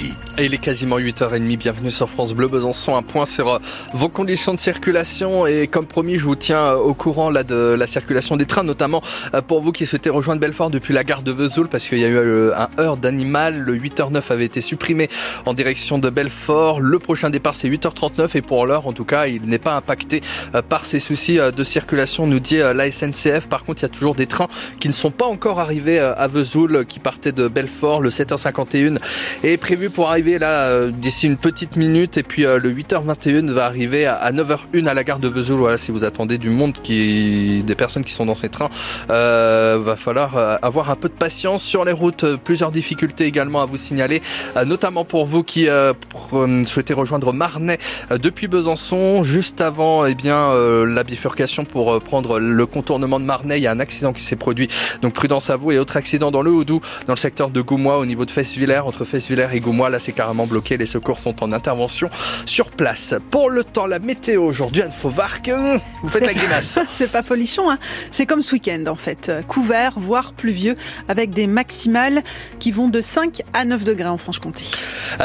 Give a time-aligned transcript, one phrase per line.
[0.00, 0.29] ici.
[0.42, 3.58] Il est quasiment 8h30, bienvenue sur France Bleu Besançon, un point sur euh,
[3.92, 5.46] vos conditions de circulation.
[5.46, 8.62] Et comme promis je vous tiens euh, au courant là de la circulation des trains,
[8.62, 9.02] notamment
[9.34, 12.06] euh, pour vous qui souhaitez rejoindre Belfort depuis la gare de Vesoul parce qu'il y
[12.06, 15.10] a eu un heure d'animal, le 8h09 avait été supprimé
[15.44, 19.26] en direction de Belfort, le prochain départ c'est 8h39 et pour l'heure en tout cas
[19.26, 20.22] il n'est pas impacté
[20.70, 24.14] par ces soucis de circulation nous dit la SNCF, par contre il y a toujours
[24.14, 24.48] des trains
[24.78, 28.98] qui ne sont pas encore arrivés à Vesoul qui partaient de Belfort, le 7h51
[29.42, 33.50] est prévu pour arriver là euh, d'ici une petite minute et puis euh, le 8h21
[33.50, 35.58] va arriver à 9h01 à la gare de Vesoul.
[35.58, 38.68] Voilà, si vous attendez du monde qui, des personnes qui sont dans ces trains,
[39.10, 42.24] euh, va falloir avoir un peu de patience sur les routes.
[42.44, 44.22] Plusieurs difficultés également à vous signaler,
[44.66, 45.68] notamment pour vous qui
[46.66, 47.78] souhaitez rejoindre Marnay
[48.10, 50.54] depuis Besançon, juste avant eh bien
[50.84, 53.58] la bifurcation pour prendre le contournement de Marnay.
[53.58, 54.68] Il y a un accident qui s'est produit,
[55.02, 57.98] donc prudence à vous et autre accident dans le Houdou, dans le secteur de Goumois
[57.98, 59.90] au niveau de Fessvillers, entre Fessvillers et Goumois.
[59.90, 60.76] Là, c'est carrément bloqué.
[60.76, 62.10] Les secours sont en intervention
[62.44, 63.14] sur place.
[63.30, 65.50] Pour le temps, la météo aujourd'hui, Anne Fauvarque,
[66.02, 66.78] vous faites la grimace.
[66.90, 67.78] c'est pas folichon, hein
[68.10, 69.32] c'est comme ce week-end en fait.
[69.48, 70.74] Couvert, voire pluvieux,
[71.08, 72.22] avec des maximales
[72.58, 74.64] qui vont de 5 à 9 degrés en Franche-Comté.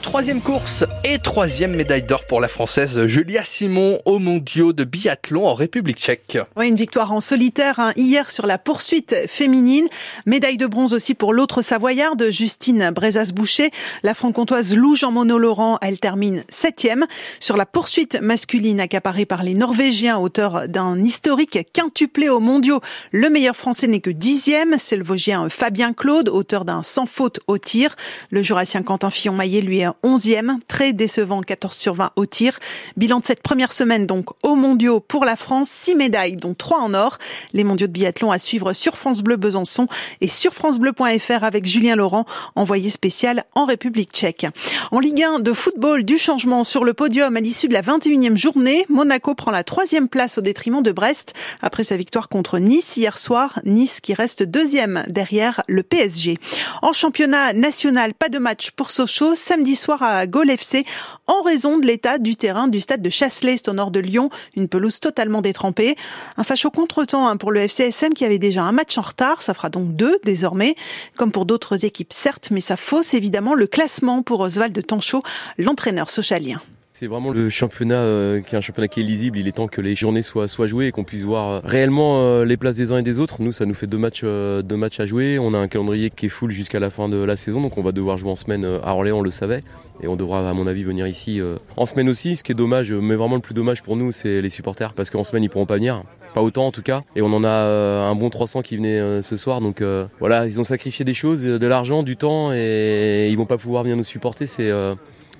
[0.00, 5.46] Troisième course et troisième médaille d'or pour la Française Julia Simon au mondiaux de biathlon
[5.46, 6.38] en République tchèque.
[6.56, 9.86] Oui, une victoire en solitaire hein, hier sur la poursuite féminine.
[10.24, 13.70] Médaille de bronze aussi pour l'autre Savoyarde, Justine Brezas-Boucher.
[14.02, 17.06] La franc-comtoise Lou Jean Monod Laurent, elle termine septième.
[17.40, 22.80] Sur la poursuite masculine accaparée par les Norvégiens, auteur d'un historique quintuplé aux mondiaux,
[23.12, 24.76] le meilleur français n'est que dixième.
[24.78, 27.94] C'est le Vosgien Fabien Claude, auteur d'un sans faute au tir.
[28.30, 30.58] Le Jurassien Quentin Fillon-Maillet, lui, est onzième.
[30.68, 32.58] Très décevant, 14 sur 20 au tir.
[32.96, 35.68] Bilan de cette première semaine, donc, aux mondiaux pour la France.
[35.68, 37.18] Six médailles, dont trois en or.
[37.52, 39.86] Les mondiaux de biathlon à suivre sur France Bleu Besançon
[40.20, 42.24] et sur francebleu.fr avec Julien Laurent,
[42.54, 44.46] envoyé spécial en République tchèque.
[44.90, 48.36] En Ligue 1 de football, du changement sur le podium à l'issue de la 21e
[48.36, 48.86] journée.
[48.88, 53.18] Monaco prend la troisième place au détriment de Brest après sa victoire contre Nice hier
[53.18, 53.60] soir.
[53.64, 56.38] Nice qui reste deuxième derrière le PSG.
[56.82, 60.84] En championnat national, pas de match pour Sochaux samedi soir à Gaulle FC
[61.26, 64.68] en raison de l'état du terrain du stade de Chasselet, au nord de Lyon, une
[64.68, 65.94] pelouse totalement détrempée.
[66.36, 69.52] Un facho contretemps hein, pour le FCSM qui avait déjà un match en retard, ça
[69.52, 70.74] fera donc deux désormais,
[71.16, 75.22] comme pour d'autres équipes certes, mais ça fausse évidemment le classement pour Oswald Tanchot,
[75.58, 76.60] l'entraîneur socialien.
[77.00, 79.38] C'est vraiment le championnat euh, qui est un championnat qui est lisible.
[79.38, 82.44] Il est temps que les journées soient, jouées et qu'on puisse voir euh, réellement euh,
[82.44, 83.40] les places des uns et des autres.
[83.40, 85.38] Nous, ça nous fait deux matchs, à jouer.
[85.38, 87.82] On a un calendrier qui est full jusqu'à la fin de la saison, donc on
[87.82, 89.62] va devoir jouer en semaine à Orléans, on le savait.
[90.02, 91.40] Et on devra, à mon avis, venir ici
[91.76, 92.34] en semaine aussi.
[92.34, 95.10] Ce qui est dommage, mais vraiment le plus dommage pour nous, c'est les supporters, parce
[95.10, 96.02] qu'en semaine, ils pourront pas venir.
[96.34, 97.04] Pas autant en tout cas.
[97.14, 99.60] Et on en a un bon 300 qui venaient ce soir.
[99.60, 99.84] Donc
[100.18, 103.84] voilà, ils ont sacrifié des choses, de l'argent, du temps, et ils vont pas pouvoir
[103.84, 104.46] venir nous supporter.
[104.46, 104.72] C'est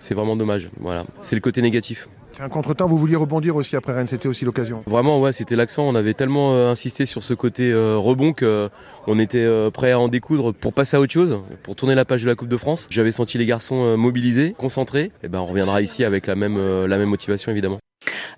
[0.00, 0.70] c'est vraiment dommage.
[0.80, 2.08] Voilà, c'est le côté négatif.
[2.32, 4.82] C'est un contre-temps, vous vouliez rebondir aussi après Rennes, c'était aussi l'occasion.
[4.86, 5.82] Vraiment, ouais, c'était l'accent.
[5.86, 9.98] On avait tellement euh, insisté sur ce côté euh, rebond qu'on euh, était prêt à
[9.98, 12.56] en découdre pour passer à autre chose, pour tourner la page de la Coupe de
[12.56, 12.86] France.
[12.90, 15.10] J'avais senti les garçons mobilisés, concentrés.
[15.22, 16.56] Et ben, on reviendra ici avec la même,
[16.86, 17.78] la même motivation évidemment.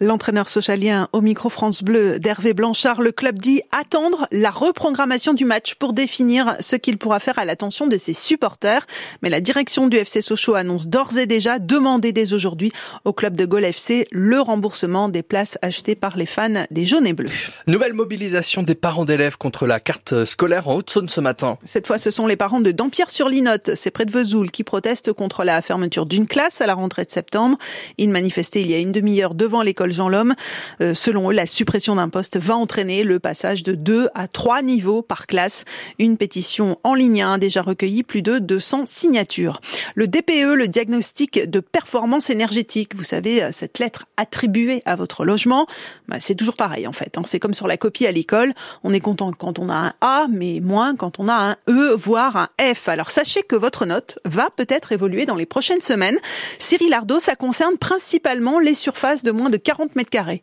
[0.00, 5.44] L'entraîneur socialien au micro France Bleu d'Hervé Blanchard, le club dit attendre la reprogrammation du
[5.44, 8.86] match pour définir ce qu'il pourra faire à l'attention de ses supporters.
[9.22, 12.72] Mais la direction du FC Sochaux annonce d'ores et déjà demander dès aujourd'hui
[13.04, 17.06] au club de Gaulle FC le remboursement des places achetées par les fans des jaunes
[17.06, 17.30] et bleus.
[17.66, 21.58] Nouvelle mobilisation des parents d'élèves contre la carte scolaire en Haute-Saône ce matin.
[21.64, 25.44] Cette fois, ce sont les parents de Dampierre-sur-Linotte, c'est près de Vesoul, qui protestent contre
[25.44, 27.58] la fermeture d'une classe à la rentrée de septembre.
[27.98, 30.34] Ils manifestaient il y a une demi-heure devant l'école Jean Lhomme.
[30.80, 34.62] Euh, selon eux, la suppression d'un poste va entraîner le passage de 2 à 3
[34.62, 35.64] niveaux par classe.
[36.00, 39.60] Une pétition en ligne a déjà recueilli plus de 200 signatures.
[39.94, 45.24] Le DPE, le diagnostic de performance énergétique, vous savez, euh, cette lettre attribuée à votre
[45.24, 45.66] logement,
[46.08, 47.16] bah, c'est toujours pareil en fait.
[47.16, 47.22] Hein.
[47.24, 48.52] C'est comme sur la copie à l'école.
[48.82, 51.94] On est content quand on a un A, mais moins quand on a un E,
[51.94, 52.88] voire un F.
[52.88, 56.18] Alors sachez que votre note va peut-être évoluer dans les prochaines semaines.
[56.58, 60.42] Cyril Ardo, ça concerne principalement les surfaces de moins de 40 mètres carrés.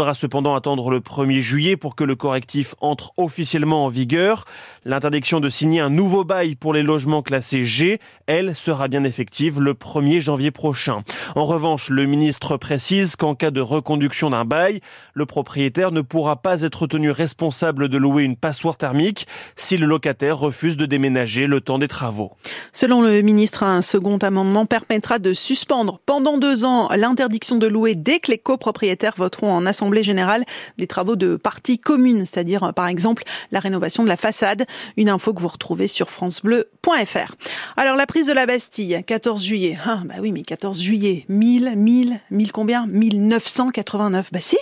[0.00, 4.46] faudra cependant attendre le 1er juillet pour que le correctif entre officiellement en vigueur.
[4.86, 9.60] L'interdiction de signer un nouveau bail pour les logements classés G, elle, sera bien effective
[9.60, 11.02] le 1er janvier prochain.
[11.36, 14.80] En revanche, le ministre précise qu'en cas de reconduction d'un bail,
[15.12, 19.84] le propriétaire ne pourra pas être tenu responsable de louer une passoire thermique si le
[19.84, 22.32] locataire refuse de déménager le temps des travaux.
[22.72, 27.94] Selon le ministre, un second amendement permettra de suspendre pendant deux ans l'interdiction de louer
[27.94, 30.44] dès que les copropriétaires voteront en Assemblée générale
[30.76, 34.66] des travaux de partie commune, c'est-à-dire par exemple la rénovation de la façade.
[34.98, 37.34] Une info que vous retrouvez sur francebleu.fr.
[37.78, 39.78] Alors la prise de la Bastille, 14 juillet.
[39.86, 42.86] Ah bah oui, mais 14 juillet, 1000, 1000, 1000 combien?
[42.88, 44.28] 1989.
[44.32, 44.58] Bah si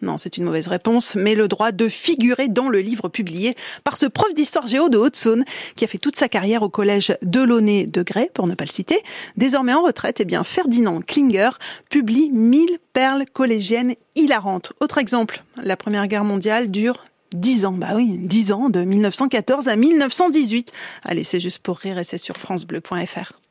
[0.00, 3.54] Non, c'est une mauvaise réponse, mais le droit de figurer dans le livre publié
[3.84, 5.44] par ce prof d'histoire géo de Haute-Saône
[5.76, 8.70] qui a fait toute sa carrière au collège Delaunay de Grès, pour ne pas le
[8.70, 9.02] citer.
[9.36, 11.50] Désormais en retraite, eh bien Ferdinand Klinger
[11.90, 14.72] publie 1000 perles collégiennes hilarantes.
[14.80, 17.04] Autre exemple, la Première Guerre mondiale dure
[17.34, 20.72] 10 ans, bah oui, 10 ans, de 1914 à 1918.
[21.02, 23.41] Allez, c'est juste pour rire et c'est sur francebleu.fr.